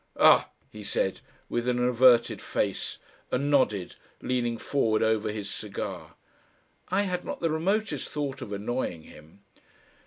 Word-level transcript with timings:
"Ah!" 0.19 0.49
he 0.71 0.83
said, 0.83 1.21
with 1.47 1.67
an 1.69 1.77
averted 1.77 2.41
face, 2.41 2.97
and 3.31 3.51
nodded, 3.51 3.97
leaning 4.19 4.57
forward 4.57 5.03
over 5.03 5.31
his 5.31 5.47
cigar. 5.47 6.15
I 6.89 7.03
had 7.03 7.23
not 7.23 7.39
the 7.39 7.51
remotest 7.51 8.09
thought 8.09 8.41
of 8.41 8.51
annoying 8.51 9.03
him. 9.03 9.41